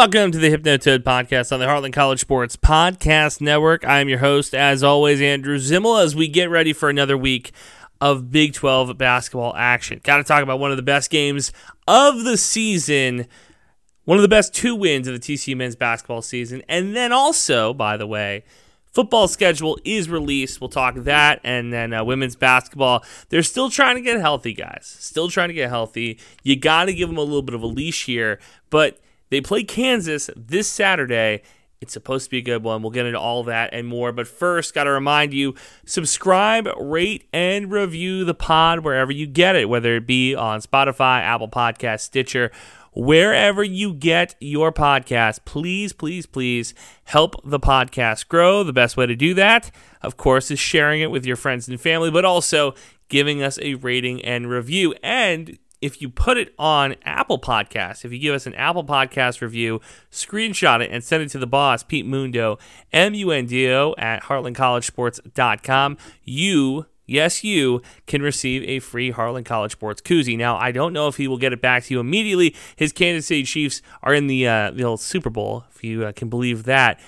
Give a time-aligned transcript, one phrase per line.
[0.00, 3.86] Welcome to the Hypnotoad Podcast on the Heartland College Sports Podcast Network.
[3.86, 7.52] I am your host, as always, Andrew Zimmel, as we get ready for another week
[8.00, 10.00] of Big 12 basketball action.
[10.02, 11.52] Got to talk about one of the best games
[11.86, 13.26] of the season,
[14.06, 16.62] one of the best two wins of the TCU men's basketball season.
[16.66, 18.44] And then also, by the way,
[18.94, 20.62] football schedule is released.
[20.62, 21.40] We'll talk that.
[21.44, 24.96] And then uh, women's basketball, they're still trying to get healthy, guys.
[24.98, 26.18] Still trying to get healthy.
[26.42, 28.40] You got to give them a little bit of a leash here.
[28.70, 28.98] But
[29.30, 31.42] they play Kansas this Saturday.
[31.80, 32.82] It's supposed to be a good one.
[32.82, 34.12] We'll get into all that and more.
[34.12, 35.54] But first, got to remind you
[35.86, 41.20] subscribe, rate, and review the pod wherever you get it, whether it be on Spotify,
[41.22, 42.50] Apple Podcast, Stitcher,
[42.92, 45.44] wherever you get your podcast.
[45.46, 48.62] Please, please, please help the podcast grow.
[48.62, 49.70] The best way to do that,
[50.02, 52.74] of course, is sharing it with your friends and family, but also
[53.08, 54.94] giving us a rating and review.
[55.02, 59.40] And if you put it on Apple Podcasts, if you give us an Apple Podcast
[59.40, 59.80] review,
[60.10, 62.58] screenshot it and send it to the boss, Pete Mundo,
[62.92, 69.46] M U N D O, at heartlandcollegesports.com, you, yes, you, can receive a free Heartland
[69.46, 70.36] College Sports koozie.
[70.36, 72.54] Now, I don't know if he will get it back to you immediately.
[72.76, 76.12] His Kansas City Chiefs are in the, uh, the old Super Bowl, if you uh,
[76.12, 77.00] can believe that.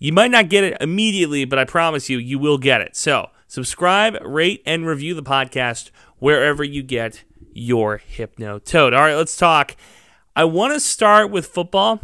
[0.00, 2.96] You might not get it immediately, but I promise you, you will get it.
[2.96, 7.22] So, subscribe, rate, and review the podcast wherever you get
[7.52, 8.94] your Hypnotoad.
[8.94, 9.76] All right, let's talk.
[10.34, 12.00] I want to start with football.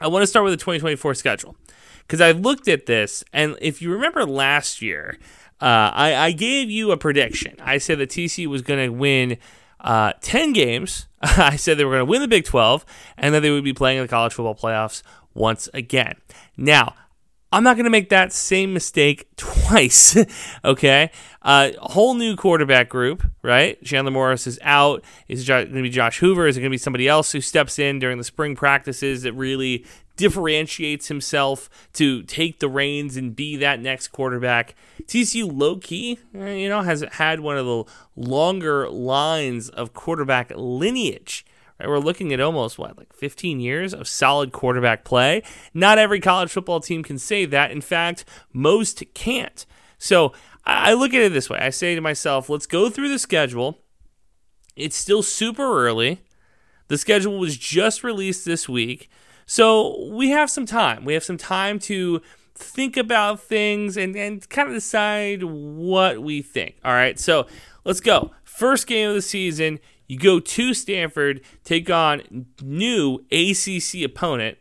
[0.00, 1.56] I want to start with the 2024 schedule
[2.00, 5.18] because I looked at this, and if you remember last year,
[5.60, 7.54] uh, I, I, gave you a prediction.
[7.60, 9.36] I said that TC was going to win
[9.78, 11.06] uh, 10 games.
[11.20, 12.86] I said they were going to win the Big 12,
[13.18, 15.02] and that they would be playing in the college football playoffs
[15.34, 16.14] once again.
[16.56, 16.94] Now,
[17.52, 20.16] I'm not going to make that same mistake twice.
[20.64, 21.10] okay.
[21.42, 23.82] Uh, whole new quarterback group, right?
[23.82, 25.02] Chandler Morris is out.
[25.26, 26.46] Is it going to be Josh Hoover?
[26.46, 29.32] Is it going to be somebody else who steps in during the spring practices that
[29.32, 29.84] really
[30.16, 34.76] differentiates himself to take the reins and be that next quarterback?
[35.04, 37.84] TCU low key, eh, you know, has had one of the
[38.14, 41.44] longer lines of quarterback lineage
[41.80, 41.88] Right?
[41.88, 45.42] We're looking at almost what, like 15 years of solid quarterback play.
[45.72, 47.70] Not every college football team can say that.
[47.70, 49.64] In fact, most can't.
[49.98, 50.32] So
[50.64, 53.78] I look at it this way I say to myself, let's go through the schedule.
[54.76, 56.20] It's still super early.
[56.88, 59.08] The schedule was just released this week.
[59.46, 61.04] So we have some time.
[61.04, 62.20] We have some time to
[62.54, 66.76] think about things and, and kind of decide what we think.
[66.84, 67.18] All right.
[67.18, 67.46] So
[67.84, 68.32] let's go.
[68.44, 69.80] First game of the season.
[70.10, 74.58] You go to Stanford, take on new ACC opponent,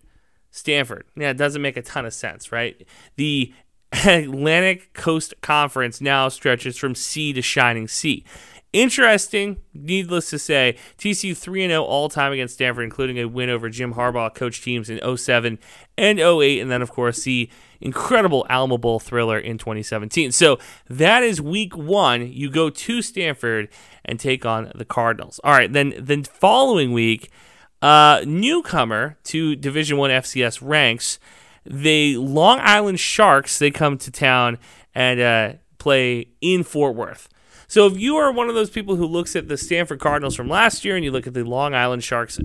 [0.51, 1.05] Stanford.
[1.15, 2.85] Yeah, it doesn't make a ton of sense, right?
[3.15, 3.51] The
[4.05, 8.23] Atlantic Coast Conference now stretches from sea to shining sea.
[8.71, 13.67] Interesting, needless to say, TCU 3 0 all time against Stanford, including a win over
[13.67, 15.57] Jim Harbaugh coach teams in 07
[15.97, 17.49] and 08, and then, of course, the
[17.81, 20.31] incredible Alamo Bowl thriller in 2017.
[20.31, 22.31] So that is week one.
[22.31, 23.69] You go to Stanford
[24.05, 25.39] and take on the Cardinals.
[25.43, 27.31] All right, then the following week,
[27.81, 31.17] uh, newcomer to Division One FCS ranks,
[31.65, 33.57] the Long Island Sharks.
[33.57, 34.59] They come to town
[34.93, 37.29] and uh, play in Fort Worth.
[37.69, 40.49] So if you are one of those people who looks at the Stanford Cardinals from
[40.49, 42.39] last year and you look at the Long Island Sharks,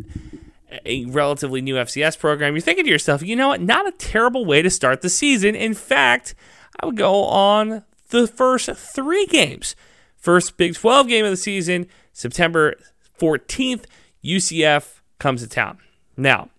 [0.85, 3.63] a relatively new FCS program, you're thinking to yourself, you know what?
[3.63, 5.55] Not a terrible way to start the season.
[5.55, 6.35] In fact,
[6.79, 9.75] I would go on the first three games.
[10.19, 12.75] First Big 12 game of the season, September
[13.19, 13.87] 14th,
[14.23, 15.79] UCF comes to town.
[16.19, 16.51] Now,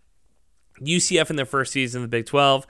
[0.81, 2.65] UCF in their first season of the Big 12,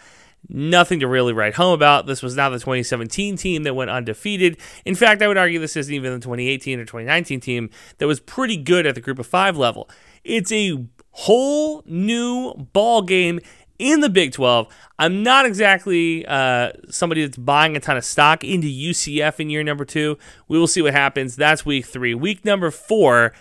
[0.50, 2.06] nothing to really write home about.
[2.06, 4.57] This was not the 2017 team that went undefeated.
[4.85, 8.19] In fact, I would argue this isn't even the 2018 or 2019 team that was
[8.19, 9.89] pretty good at the group of five level.
[10.23, 13.39] It's a whole new ball game
[13.79, 14.67] in the Big 12.
[15.00, 19.63] I'm not exactly uh, somebody that's buying a ton of stock into UCF in year
[19.63, 20.17] number two.
[20.47, 21.35] We will see what happens.
[21.35, 22.13] That's week three.
[22.13, 23.33] Week number four,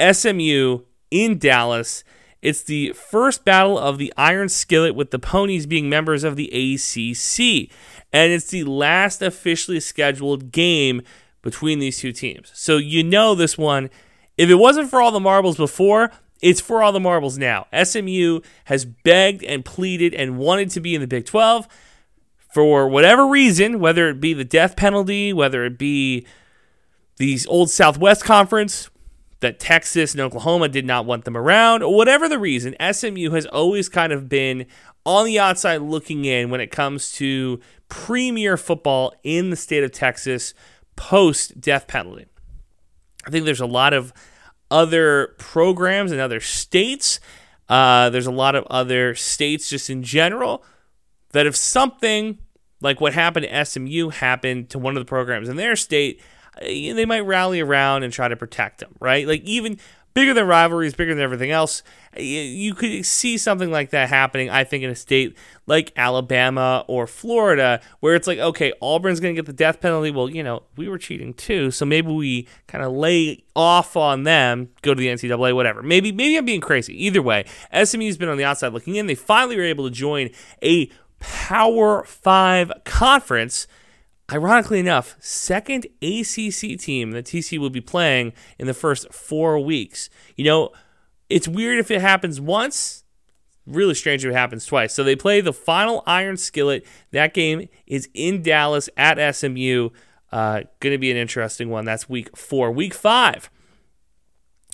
[0.00, 2.04] SMU in Dallas.
[2.40, 6.46] It's the first battle of the Iron Skillet with the Ponies being members of the
[6.46, 7.70] ACC.
[8.12, 11.02] And it's the last officially scheduled game
[11.42, 12.50] between these two teams.
[12.54, 13.90] So you know this one.
[14.36, 17.66] If it wasn't for all the marbles before, it's for all the marbles now.
[17.82, 21.66] SMU has begged and pleaded and wanted to be in the Big 12
[22.52, 26.26] for whatever reason, whether it be the death penalty, whether it be
[27.16, 28.90] the old Southwest Conference,
[29.40, 33.46] that Texas and Oklahoma did not want them around, or whatever the reason, SMU has
[33.46, 34.66] always kind of been
[35.04, 39.92] on the outside looking in when it comes to premier football in the state of
[39.92, 40.54] Texas
[40.96, 42.26] post death penalty.
[43.26, 44.12] I think there's a lot of
[44.70, 47.20] other programs in other states
[47.68, 50.64] Uh, there's a lot of other states just in general
[51.32, 52.38] that if something
[52.80, 56.20] like what happened to SMU happened to one of the programs in their state,
[56.60, 59.26] they might rally around and try to protect them, right?
[59.26, 59.78] Like even
[60.18, 61.84] bigger than rivalries, bigger than everything else.
[62.16, 67.06] You could see something like that happening, I think, in a state like Alabama or
[67.06, 70.10] Florida, where it's like, okay, Auburn's going to get the death penalty.
[70.10, 74.24] Well, you know, we were cheating too, so maybe we kind of lay off on
[74.24, 75.84] them, go to the NCAA, whatever.
[75.84, 77.04] Maybe, maybe I'm being crazy.
[77.06, 79.06] Either way, SMU's been on the outside looking in.
[79.06, 80.30] They finally were able to join
[80.62, 80.90] a
[81.20, 83.68] Power Five conference
[84.30, 90.10] Ironically enough, second ACC team that TC will be playing in the first four weeks.
[90.36, 90.70] You know,
[91.30, 93.04] it's weird if it happens once.
[93.66, 94.94] Really strange if it happens twice.
[94.94, 96.86] So they play the final Iron Skillet.
[97.10, 99.90] That game is in Dallas at SMU.
[100.30, 101.86] Uh, going to be an interesting one.
[101.86, 102.70] That's week four.
[102.70, 103.48] Week five,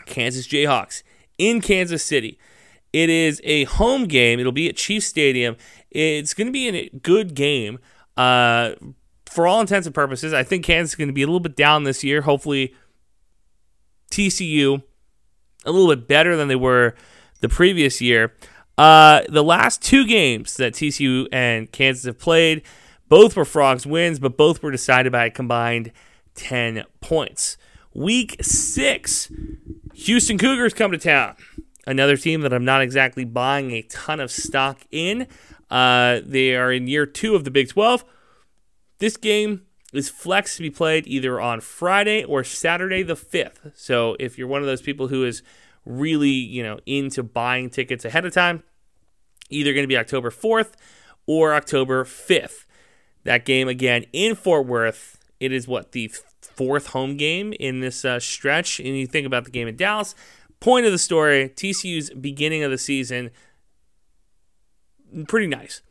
[0.04, 1.04] Kansas Jayhawks
[1.38, 2.38] in Kansas City.
[2.92, 4.40] It is a home game.
[4.40, 5.56] It'll be at Chief Stadium.
[5.90, 7.78] It's going to be a good game.
[8.16, 8.72] Uh,
[9.34, 11.56] for all intents and purposes, I think Kansas is going to be a little bit
[11.56, 12.22] down this year.
[12.22, 12.72] Hopefully,
[14.12, 14.80] TCU
[15.66, 16.94] a little bit better than they were
[17.40, 18.32] the previous year.
[18.78, 22.62] Uh, the last two games that TCU and Kansas have played,
[23.08, 25.90] both were Frogs wins, but both were decided by a combined
[26.36, 27.56] 10 points.
[27.92, 29.32] Week six,
[29.94, 31.34] Houston Cougars come to town.
[31.88, 35.26] Another team that I'm not exactly buying a ton of stock in.
[35.70, 38.04] Uh, they are in year two of the Big 12.
[38.98, 39.62] This game
[39.92, 43.72] is flex to be played either on Friday or Saturday the 5th.
[43.74, 45.42] So if you're one of those people who is
[45.84, 48.62] really, you know, into buying tickets ahead of time,
[49.50, 50.72] either going to be October 4th
[51.26, 52.64] or October 5th.
[53.24, 55.18] That game again in Fort Worth.
[55.40, 58.78] It is what the fourth home game in this uh, stretch.
[58.78, 60.14] And you think about the game in Dallas.
[60.60, 63.30] Point of the story: TCU's beginning of the season,
[65.26, 65.82] pretty nice.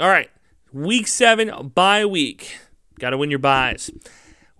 [0.00, 0.30] All right,
[0.72, 2.58] Week seven, bye week.
[2.98, 3.90] Got to win your buys.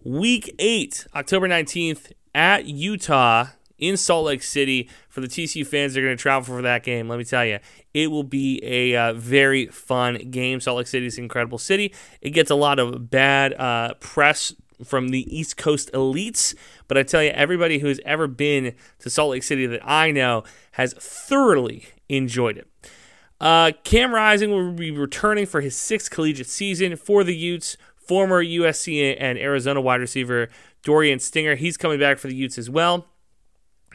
[0.03, 4.89] Week eight, October 19th, at Utah in Salt Lake City.
[5.11, 7.45] For the TCU fans that are going to travel for that game, let me tell
[7.45, 7.59] you,
[7.93, 10.61] it will be a uh, very fun game.
[10.61, 11.93] Salt Lake City is an incredible city.
[12.23, 16.55] It gets a lot of bad uh, press from the East Coast elites,
[16.87, 20.45] but I tell you, everybody who's ever been to Salt Lake City that I know
[20.73, 22.69] has thoroughly enjoyed it.
[23.40, 27.76] Uh, Cam Rising will be returning for his sixth collegiate season for the Utes.
[27.96, 30.49] Former USC and Arizona wide receiver
[30.82, 33.06] Dorian Singer, he's coming back for the Utes as well.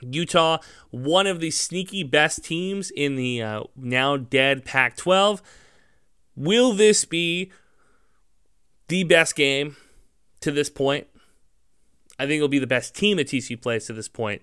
[0.02, 0.60] Utah,
[0.92, 5.42] one of the sneaky best teams in the uh, now dead Pac 12.
[6.36, 7.52] Will this be
[8.88, 9.76] the best game
[10.42, 11.08] to this point?
[12.20, 14.42] I think it'll be the best team that TCU plays to this point.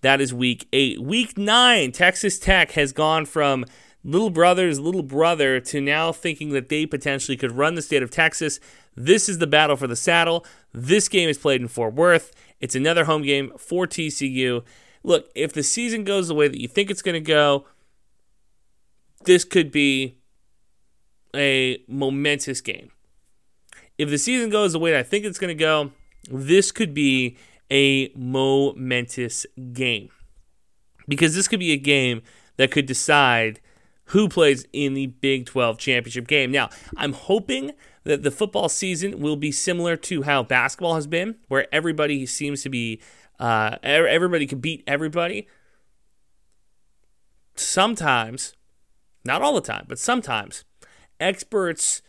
[0.00, 1.00] That is week eight.
[1.00, 3.64] Week nine, Texas Tech has gone from
[4.04, 8.10] little brother's little brother to now thinking that they potentially could run the state of
[8.10, 8.58] Texas.
[8.96, 10.44] This is the battle for the saddle.
[10.72, 12.32] This game is played in Fort Worth.
[12.60, 14.64] It's another home game for TCU.
[15.02, 17.66] Look, if the season goes the way that you think it's going to go,
[19.24, 20.18] this could be
[21.34, 22.90] a momentous game.
[23.98, 25.92] If the season goes the way that I think it's going to go,
[26.30, 27.36] this could be
[27.70, 30.10] a momentous game.
[31.08, 32.22] Because this could be a game
[32.56, 33.60] that could decide
[34.06, 36.50] who plays in the Big 12 championship game.
[36.50, 37.72] Now, I'm hoping
[38.04, 42.62] that the football season will be similar to how basketball has been, where everybody seems
[42.62, 43.00] to be,
[43.38, 45.46] uh, everybody can beat everybody.
[47.54, 48.54] Sometimes,
[49.24, 50.64] not all the time, but sometimes,
[51.20, 52.02] experts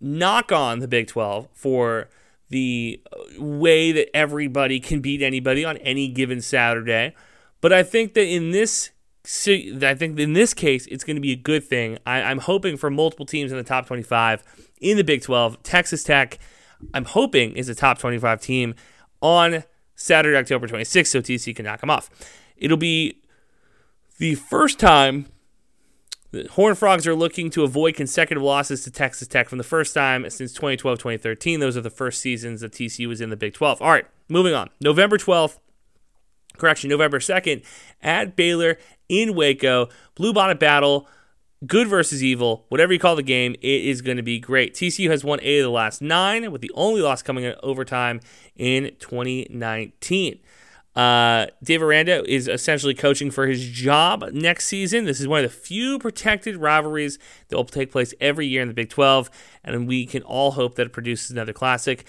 [0.00, 2.08] knock on the Big 12 for
[2.48, 3.02] the
[3.38, 7.14] way that everybody can beat anybody on any given Saturday.
[7.60, 8.90] But I think that in this
[9.30, 11.98] so I think in this case, it's going to be a good thing.
[12.06, 14.42] I, am hoping for multiple teams in the top 25
[14.80, 15.62] in the Big 12.
[15.62, 16.38] Texas Tech,
[16.94, 18.74] I'm hoping, is a top 25 team
[19.20, 22.08] on Saturday, October 26th, so TC can knock them off.
[22.56, 23.20] It'll be
[24.16, 25.26] the first time
[26.30, 29.92] the Horned Frogs are looking to avoid consecutive losses to Texas Tech from the first
[29.92, 31.60] time since 2012 2013.
[31.60, 33.82] Those are the first seasons that TCU was in the Big 12.
[33.82, 34.70] All right, moving on.
[34.80, 35.58] November 12th,
[36.56, 37.62] correction, November 2nd
[38.02, 38.78] at Baylor
[39.08, 39.88] in Waco.
[40.14, 41.08] Blue Bonnet Battle,
[41.66, 44.74] good versus evil, whatever you call the game, it is going to be great.
[44.74, 48.20] TCU has won eight of the last nine, with the only loss coming in overtime
[48.56, 50.40] in 2019.
[50.94, 55.04] Uh, Dave Aranda is essentially coaching for his job next season.
[55.04, 58.68] This is one of the few protected rivalries that will take place every year in
[58.68, 59.30] the Big 12,
[59.62, 62.04] and we can all hope that it produces another classic.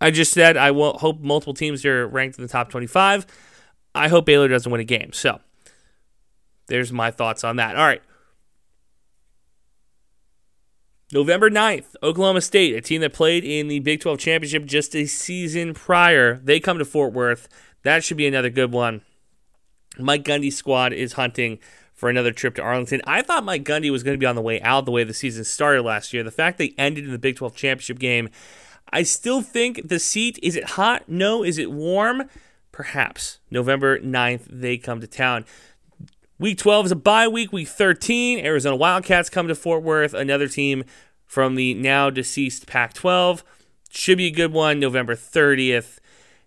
[0.00, 3.26] I just said I will hope multiple teams are ranked in the top 25.
[3.94, 5.12] I hope Baylor doesn't win a game.
[5.12, 5.40] So
[6.70, 7.76] there's my thoughts on that.
[7.76, 8.02] All right.
[11.12, 15.06] November 9th, Oklahoma State, a team that played in the Big 12 championship just a
[15.06, 17.48] season prior, they come to Fort Worth.
[17.82, 19.02] That should be another good one.
[19.98, 21.58] Mike Gundy's squad is hunting
[21.94, 23.02] for another trip to Arlington.
[23.06, 25.12] I thought Mike Gundy was going to be on the way out the way the
[25.12, 26.22] season started last year.
[26.22, 28.30] The fact they ended in the Big 12 championship game,
[28.92, 31.08] I still think the seat is it hot?
[31.08, 31.42] No.
[31.42, 32.28] Is it warm?
[32.72, 33.40] Perhaps.
[33.50, 35.44] November 9th, they come to town.
[36.40, 37.52] Week 12 is a bye week.
[37.52, 40.84] Week 13, Arizona Wildcats come to Fort Worth, another team
[41.26, 43.44] from the now deceased Pac 12.
[43.90, 45.98] Should be a good one, November 30th.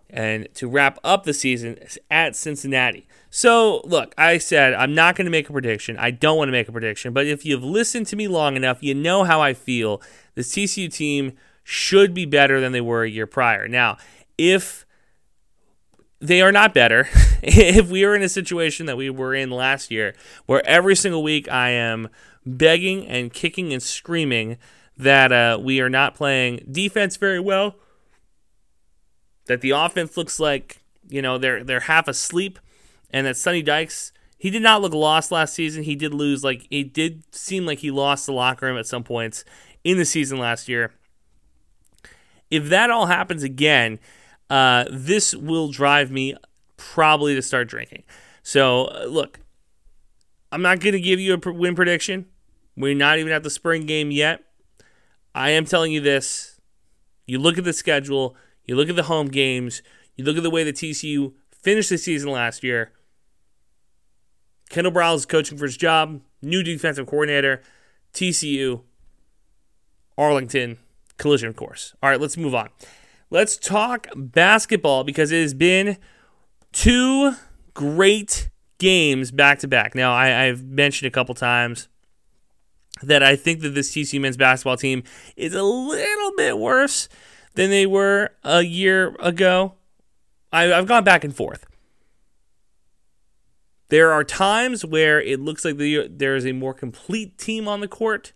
[0.09, 1.77] And to wrap up the season
[2.09, 3.07] at Cincinnati.
[3.29, 5.95] So, look, I said I'm not going to make a prediction.
[5.97, 8.81] I don't want to make a prediction, but if you've listened to me long enough,
[8.81, 10.01] you know how I feel.
[10.33, 11.33] This TCU team
[11.63, 13.67] should be better than they were a year prior.
[13.67, 13.97] Now,
[14.39, 14.82] if
[16.23, 17.09] they are not better.
[17.43, 20.15] if we are in a situation that we were in last year,
[20.45, 22.07] where every single week I am
[22.45, 24.57] begging and kicking and screaming
[24.97, 27.75] that uh, we are not playing defense very well,
[29.47, 32.57] that the offense looks like you know they're they're half asleep,
[33.11, 35.83] and that Sonny Dykes he did not look lost last season.
[35.83, 39.03] He did lose like it did seem like he lost the locker room at some
[39.03, 39.43] points
[39.83, 40.93] in the season last year.
[42.49, 43.99] If that all happens again
[44.49, 46.35] uh, this will drive me
[46.77, 48.03] probably to start drinking.
[48.43, 49.39] So, uh, look,
[50.51, 52.25] I'm not going to give you a win prediction.
[52.75, 54.43] We're not even at the spring game yet.
[55.33, 56.59] I am telling you this.
[57.25, 58.35] You look at the schedule,
[58.65, 59.81] you look at the home games,
[60.15, 62.91] you look at the way the TCU finished the season last year.
[64.69, 67.61] Kendall Briles is coaching for his job, new defensive coordinator,
[68.13, 68.81] TCU,
[70.17, 70.77] Arlington,
[71.17, 71.95] collision course.
[72.01, 72.69] All right, let's move on.
[73.33, 75.97] Let's talk basketball because it has been
[76.71, 77.33] two
[77.73, 79.95] great games back to back.
[79.95, 81.87] Now, I, have mentioned a couple times
[83.01, 85.01] that I think that this TCU men's basketball team
[85.35, 87.09] is a little bit worse
[87.55, 89.73] than they were a year ago.
[90.51, 91.65] I, I've gone back and forth.
[93.89, 97.79] There are times where it looks like the, there is a more complete team on
[97.79, 98.31] the court.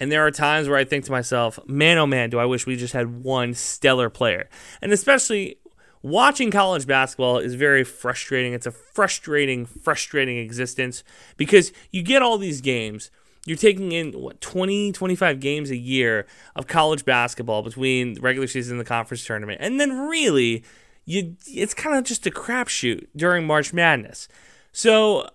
[0.00, 2.66] And there are times where I think to myself, man, oh man, do I wish
[2.66, 4.48] we just had one stellar player.
[4.80, 5.58] And especially
[6.02, 8.52] watching college basketball is very frustrating.
[8.52, 11.02] It's a frustrating, frustrating existence
[11.36, 13.10] because you get all these games.
[13.44, 18.46] You're taking in what 20, 25 games a year of college basketball between the regular
[18.46, 19.60] season and the conference tournament.
[19.60, 20.64] And then really,
[21.06, 24.28] you it's kind of just a crapshoot during March Madness.
[24.72, 25.30] So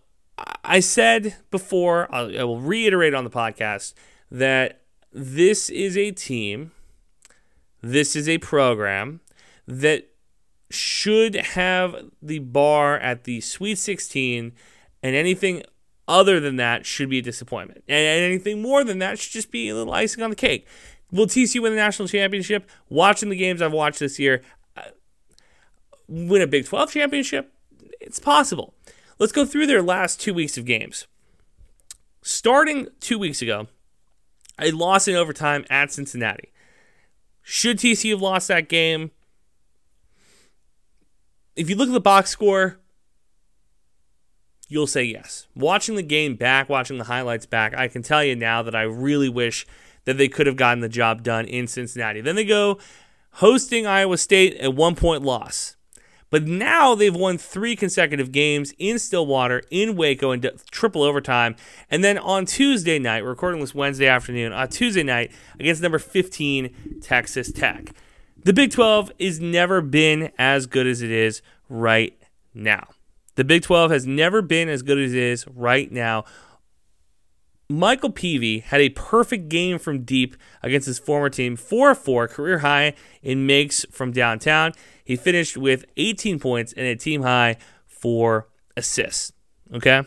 [0.63, 3.93] I said before, I will reiterate on the podcast
[4.33, 4.81] that
[5.13, 6.71] this is a team,
[7.81, 9.21] this is a program
[9.67, 10.09] that
[10.71, 14.51] should have the bar at the Sweet 16,
[15.03, 15.61] and anything
[16.07, 17.83] other than that should be a disappointment.
[17.87, 20.67] And anything more than that should just be a little icing on the cake.
[21.11, 22.67] Will TCU win the national championship?
[22.89, 24.41] Watching the games I've watched this year,
[24.75, 24.81] uh,
[26.07, 27.53] win a Big 12 championship?
[28.01, 28.73] It's possible.
[29.19, 31.05] Let's go through their last two weeks of games.
[32.23, 33.67] Starting two weeks ago,
[34.59, 36.51] a loss in overtime at Cincinnati.
[37.41, 39.11] Should TCU have lost that game?
[41.55, 42.79] If you look at the box score,
[44.67, 45.47] you'll say yes.
[45.55, 48.83] Watching the game back, watching the highlights back, I can tell you now that I
[48.83, 49.67] really wish
[50.05, 52.21] that they could have gotten the job done in Cincinnati.
[52.21, 52.79] Then they go
[53.33, 55.75] hosting Iowa State at one point loss.
[56.33, 61.55] But now they've won three consecutive games in Stillwater, in Waco, in triple overtime.
[61.91, 67.01] And then on Tuesday night, recording this Wednesday afternoon, on Tuesday night against number 15,
[67.03, 67.93] Texas Tech.
[68.45, 72.19] The Big 12 has never been as good as it is right
[72.55, 72.87] now.
[73.35, 76.25] The Big 12 has never been as good as it is right now.
[77.69, 82.59] Micah Peavy had a perfect game from deep against his former team, 4 4, career
[82.59, 84.73] high in makes from downtown.
[85.03, 89.33] He finished with 18 points and a team high for assists.
[89.73, 90.03] Okay.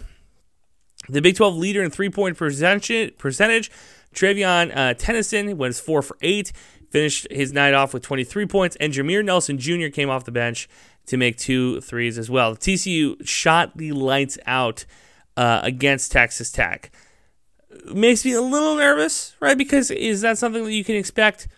[1.08, 3.70] The Big 12 leader in three point percentage,
[4.14, 6.52] Trevian uh, Tennyson was 4 for 8,
[6.90, 9.88] finished his night off with 23 points, and Jameer Nelson Jr.
[9.88, 10.68] came off the bench
[11.06, 12.56] to make two threes as well.
[12.56, 14.84] TCU shot the lights out
[15.36, 16.90] uh, against Texas Tech.
[17.94, 19.56] Makes me a little nervous, right?
[19.56, 21.48] Because is that something that you can expect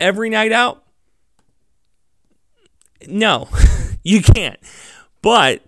[0.00, 0.84] every night out?
[3.06, 3.48] No,
[4.02, 4.58] you can't.
[5.22, 5.62] But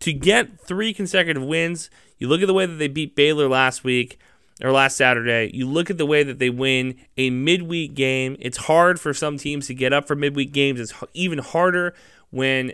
[0.00, 3.84] to get three consecutive wins, you look at the way that they beat Baylor last
[3.84, 4.18] week
[4.62, 5.50] or last Saturday.
[5.54, 8.36] You look at the way that they win a midweek game.
[8.38, 10.80] It's hard for some teams to get up for midweek games.
[10.80, 11.94] It's even harder
[12.30, 12.72] when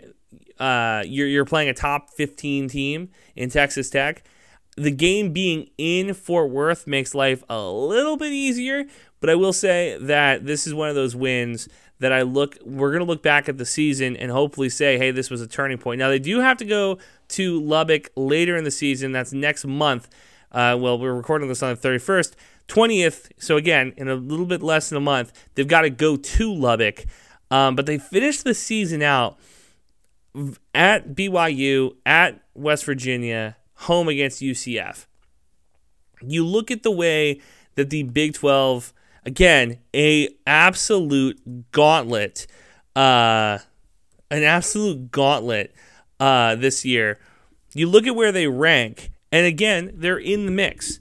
[0.59, 4.23] uh, you're you're playing a top 15 team in Texas Tech.
[4.77, 8.85] The game being in Fort Worth makes life a little bit easier,
[9.19, 11.67] but I will say that this is one of those wins
[11.99, 15.11] that I look we're going to look back at the season and hopefully say, "Hey,
[15.11, 16.97] this was a turning point." Now they do have to go
[17.29, 19.11] to Lubbock later in the season.
[19.11, 20.09] That's next month.
[20.51, 22.33] Uh, well, we're recording this on the 31st.
[22.67, 26.15] 20th, so again, in a little bit less than a month, they've got to go
[26.15, 27.05] to Lubbock.
[27.49, 29.37] Um, but they finished the season out
[30.73, 35.05] at BYU, at West Virginia, home against UCF.
[36.21, 37.41] You look at the way
[37.75, 38.93] that the Big 12,
[39.25, 42.47] again, a absolute gauntlet,
[42.95, 43.59] uh,
[44.29, 45.73] an absolute gauntlet
[46.19, 47.19] uh, this year.
[47.73, 50.99] You look at where they rank, and again, they're in the mix.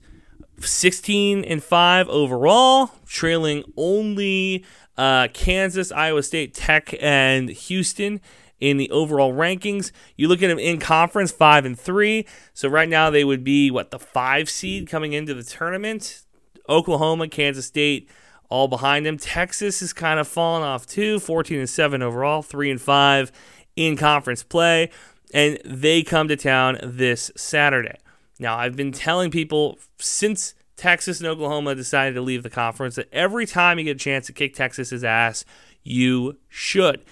[0.61, 4.65] 16 and 5 overall, trailing only
[4.97, 8.21] uh, Kansas, Iowa State, Tech, and Houston
[8.61, 9.90] in the overall rankings.
[10.17, 12.26] You look at them in conference, 5 and 3.
[12.52, 16.23] So right now they would be, what, the 5 seed coming into the tournament?
[16.69, 18.09] Oklahoma, Kansas State,
[18.49, 19.17] all behind them.
[19.17, 23.33] Texas is kind of falling off too, 14 and 7 overall, 3 and 5
[23.76, 24.90] in conference play.
[25.33, 27.99] And they come to town this Saturday.
[28.38, 33.12] Now, I've been telling people since Texas and Oklahoma decided to leave the conference that
[33.12, 35.45] every time you get a chance to kick Texas's ass,
[35.83, 37.05] you should.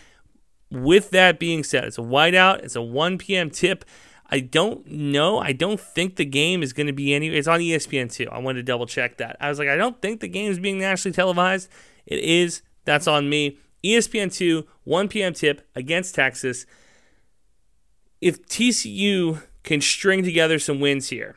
[0.71, 3.51] With that being said, it's a whiteout, it's a 1 p.m.
[3.51, 3.85] tip.
[4.31, 5.39] I don't know.
[5.39, 7.29] I don't think the game is going to be any.
[7.29, 8.29] It's on ESPN too.
[8.31, 9.37] I wanted to double check that.
[9.41, 11.71] I was like, I don't think the game is being nationally televised.
[12.05, 12.61] It is.
[12.85, 13.59] That's on me.
[13.83, 15.33] ESPN two, 1 p.m.
[15.33, 16.67] tip against Texas.
[18.21, 21.37] If TCU can string together some wins here.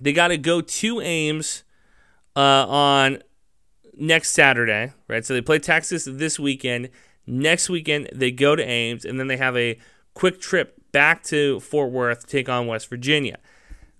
[0.00, 1.62] They got to go to Ames
[2.34, 3.22] uh, on
[3.96, 5.24] next Saturday, right?
[5.24, 6.90] So they play Texas this weekend.
[7.26, 9.78] Next weekend, they go to Ames, and then they have a
[10.14, 13.38] quick trip back to Fort Worth to take on West Virginia.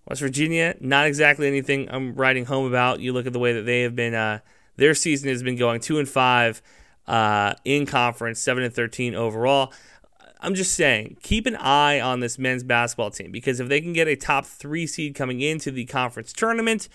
[0.08, 3.00] West Virginia, not exactly anything I'm writing home about.
[3.00, 4.38] You look at the way that they have been, uh,
[4.76, 6.62] their season has been going two and five
[7.06, 9.72] uh, in conference, seven and 13 overall.
[10.40, 13.92] I'm just saying, keep an eye on this men's basketball team because if they can
[13.92, 16.88] get a top three seed coming into the conference tournament,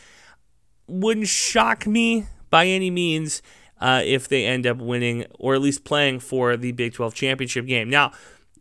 [0.88, 3.42] wouldn't shock me by any means
[3.82, 7.66] uh, if they end up winning or at least playing for the Big 12 championship
[7.66, 7.90] game.
[7.90, 8.12] Now,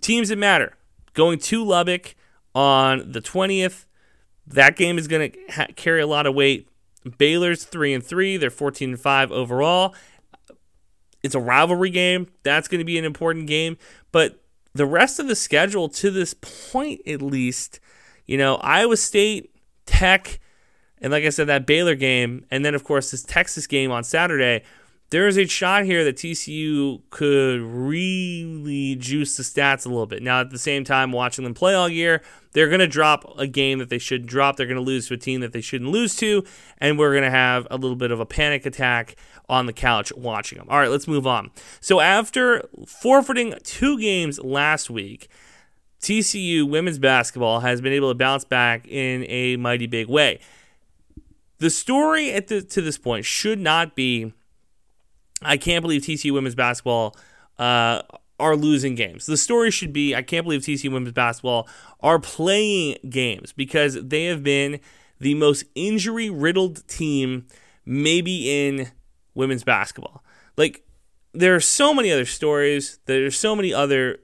[0.00, 0.74] teams that matter
[1.12, 2.16] going to Lubbock
[2.54, 3.84] on the 20th.
[4.46, 6.68] That game is going to ha- carry a lot of weight.
[7.18, 9.94] Baylor's three and three; they're 14 and five overall.
[11.22, 12.28] It's a rivalry game.
[12.42, 13.76] That's going to be an important game.
[14.10, 14.42] But
[14.74, 17.80] the rest of the schedule to this point, at least,
[18.26, 19.54] you know, Iowa State,
[19.86, 20.40] Tech,
[21.00, 24.04] and like I said, that Baylor game, and then of course this Texas game on
[24.04, 24.62] Saturday.
[25.10, 30.22] There is a shot here that TCU could really juice the stats a little bit.
[30.22, 33.48] Now, at the same time, watching them play all year, they're going to drop a
[33.48, 34.56] game that they shouldn't drop.
[34.56, 36.44] They're going to lose to a team that they shouldn't lose to,
[36.78, 39.16] and we're going to have a little bit of a panic attack
[39.48, 40.68] on the couch watching them.
[40.70, 41.50] All right, let's move on.
[41.80, 45.28] So after forfeiting two games last week,
[46.00, 50.38] TCU women's basketball has been able to bounce back in a mighty big way.
[51.58, 54.32] The story at the, to this point should not be
[55.42, 57.16] I can't believe TCU women's basketball
[57.58, 58.02] uh,
[58.38, 59.26] are losing games.
[59.26, 61.68] The story should be I can't believe TCU women's basketball
[62.00, 64.80] are playing games because they have been
[65.18, 67.46] the most injury riddled team
[67.84, 68.90] maybe in
[69.34, 70.24] women's basketball.
[70.56, 70.84] Like,
[71.32, 74.18] there are so many other stories, there's so many other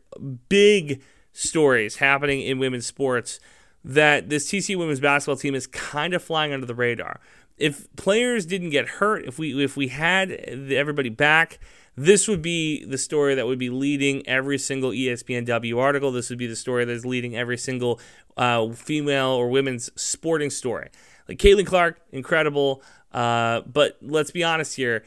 [0.48, 1.02] big
[1.32, 3.38] stories happening in women's sports
[3.84, 7.20] that this TCU women's basketball team is kind of flying under the radar.
[7.58, 11.58] If players didn't get hurt, if we if we had everybody back,
[11.96, 16.12] this would be the story that would be leading every single ESPNW article.
[16.12, 17.98] This would be the story that is leading every single
[18.36, 20.90] uh, female or women's sporting story.
[21.28, 22.82] Like Caitlin Clark, incredible.
[23.12, 25.04] Uh, but let's be honest here.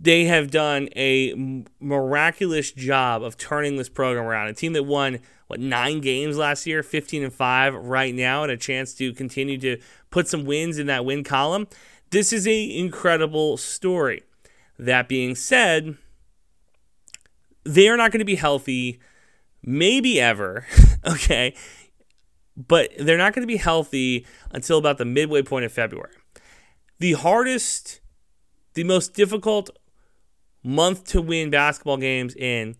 [0.00, 4.48] They have done a miraculous job of turning this program around.
[4.48, 5.20] A team that won
[5.52, 9.58] what nine games last year, 15 and five right now, and a chance to continue
[9.58, 9.76] to
[10.08, 11.68] put some wins in that win column.
[12.08, 14.22] This is a incredible story.
[14.78, 15.98] That being said,
[17.64, 18.98] they are not going to be healthy,
[19.62, 20.64] maybe ever.
[21.06, 21.54] okay,
[22.56, 26.14] but they're not going to be healthy until about the midway point of February
[26.98, 28.00] the hardest,
[28.72, 29.68] the most difficult
[30.62, 32.74] month to win basketball games in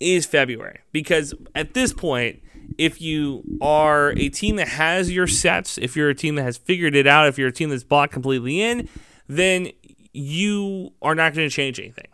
[0.00, 0.80] is February.
[0.92, 2.42] Because at this point,
[2.76, 6.56] if you are a team that has your sets, if you're a team that has
[6.56, 8.88] figured it out, if you're a team that's bought completely in,
[9.26, 9.70] then
[10.12, 12.08] you are not going to change anything.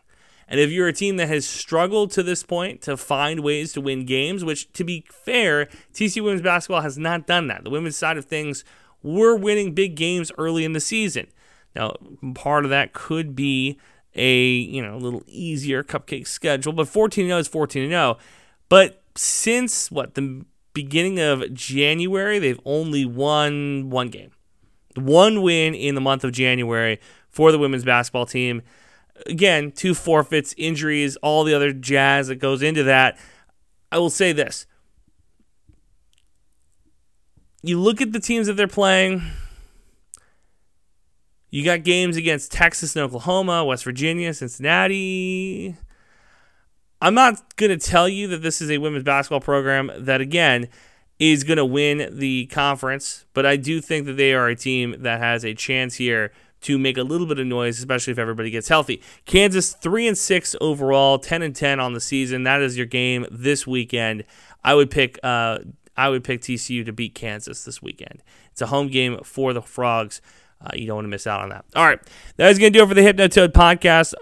[0.47, 3.81] And if you're a team that has struggled to this point to find ways to
[3.81, 7.65] win games, which to be fair, TC women's basketball has not done that.
[7.65, 8.65] The women's side of things
[9.03, 11.29] were winning big games early in the season.
[11.75, 11.95] Now,
[12.35, 13.79] part of that could be
[14.15, 18.19] a you know little easier cupcake schedule, but 14 0 is 14 0.
[18.69, 24.33] But since what the beginning of January, they've only won one game,
[24.97, 27.01] one win in the month of January
[27.31, 28.63] for the women's basketball team.
[29.27, 33.19] Again, two forfeits, injuries, all the other jazz that goes into that.
[33.93, 34.67] I will say this.
[37.63, 39.23] You look at the teams that they're playing.
[41.55, 45.77] You got games against Texas and Oklahoma, West Virginia, Cincinnati.
[47.01, 50.67] I'm not going to tell you that this is a women's basketball program that, again,
[51.21, 54.97] is going to win the conference, but I do think that they are a team
[55.03, 58.51] that has a chance here to make a little bit of noise, especially if everybody
[58.51, 59.01] gets healthy.
[59.25, 62.43] Kansas three and six overall, ten and ten on the season.
[62.43, 64.25] That is your game this weekend.
[64.65, 65.21] I would pick.
[65.23, 65.61] Uh,
[65.97, 68.25] I would pick TCU to beat Kansas this weekend.
[68.51, 70.21] It's a home game for the Frogs.
[70.61, 71.65] Uh, you don't want to miss out on that.
[71.77, 72.01] All right,
[72.37, 74.15] that is going to do it for the Hypnotoad podcast.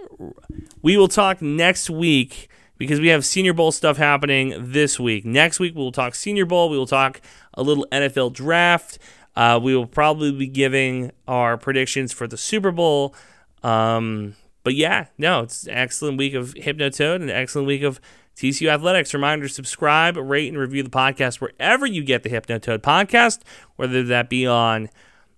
[0.83, 5.25] We will talk next week because we have Senior Bowl stuff happening this week.
[5.25, 6.69] Next week, we'll talk Senior Bowl.
[6.69, 7.21] We will talk
[7.55, 8.99] a little NFL draft.
[9.37, 13.15] Uh, we will probably be giving our predictions for the Super Bowl.
[13.63, 18.01] Um, but yeah, no, it's an excellent week of Hypnotoad and an excellent week of
[18.37, 19.15] TCU Athletics.
[19.15, 23.41] Reminder subscribe, rate, and review the podcast wherever you get the Hypnotoad podcast,
[23.77, 24.89] whether that be on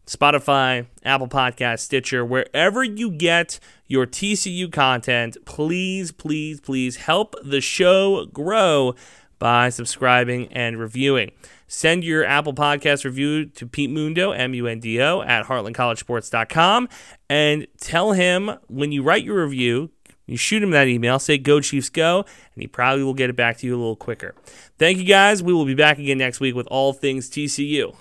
[0.07, 5.37] Spotify, Apple Podcast, Stitcher, wherever you get your TCU content.
[5.45, 8.95] Please, please, please help the show grow
[9.39, 11.31] by subscribing and reviewing.
[11.67, 16.89] Send your Apple Podcast review to Pete Mundo, M U N D O, at heartlandcollegesports.com
[17.29, 19.91] and tell him when you write your review,
[20.27, 22.19] you shoot him that email, say Go Chiefs Go,
[22.55, 24.35] and he probably will get it back to you a little quicker.
[24.79, 25.43] Thank you guys.
[25.43, 27.95] We will be back again next week with all things TCU.